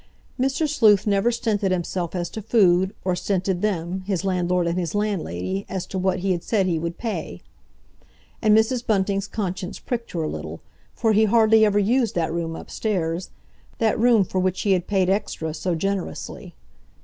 [0.39, 0.67] Mr.
[0.67, 5.63] Sleuth never stinted himself as to food, or stinted them, his landlord and his landlady,
[5.69, 7.43] as to what he had said he would pay.
[8.41, 8.83] And Mrs.
[8.83, 10.59] Bunting's conscience pricked her a little,
[10.95, 15.53] for he hardly ever used that room upstairs—that room for which he had paid extra
[15.53, 16.55] so generously.